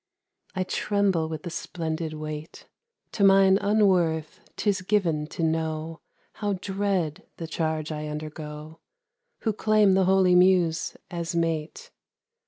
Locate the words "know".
5.43-6.01